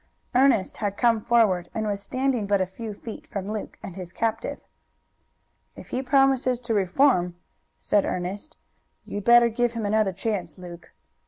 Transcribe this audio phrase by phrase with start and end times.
[0.33, 4.11] Ernest had come forward, and was standing but a few feet from Luke and his
[4.11, 4.59] captive.
[5.75, 7.35] "If he promises to reform,"
[7.77, 8.57] said Ernest,
[9.05, 10.91] "you'd better give him another chance, Luke."